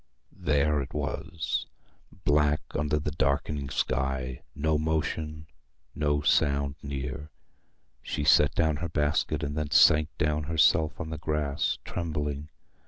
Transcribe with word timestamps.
There 0.35 0.81
it 0.81 0.95
was, 0.95 1.67
black 2.25 2.61
under 2.73 2.97
the 2.97 3.11
darkening 3.11 3.69
sky: 3.69 4.41
no 4.55 4.79
motion, 4.79 5.45
no 5.93 6.21
sound 6.21 6.73
near. 6.81 7.29
She 8.01 8.23
set 8.23 8.55
down 8.55 8.77
her 8.77 8.89
basket, 8.89 9.43
and 9.43 9.55
then 9.55 9.69
sank 9.69 10.09
down 10.17 10.45
herself 10.45 10.99
on 10.99 11.11
the 11.11 11.19
grass, 11.19 11.77
trembling. 11.85 12.49